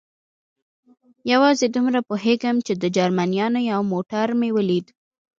یوازې 1.31 1.67
دومره 1.75 1.99
پوهېږم، 2.09 2.57
چې 2.67 2.73
د 2.81 2.83
جرمنیانو 2.95 3.59
یو 3.71 3.79
موټر 3.93 4.27
مې 4.39 4.49
ولید. 4.57 4.85